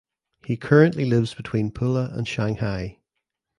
He 0.43 0.57
currently 0.57 1.05
lives 1.05 1.35
between 1.35 1.69
Pula 1.69 2.09
and 2.17 2.27
Shanghai. 2.27 2.97